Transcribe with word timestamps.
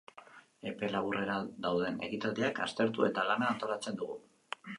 Epe 0.69 0.87
laburrera 0.93 1.35
dauden 1.65 1.99
ekitaldiak 2.07 2.63
aztertu, 2.67 3.07
eta 3.11 3.27
lana 3.29 3.53
antolatzen 3.53 4.03
dugu. 4.03 4.19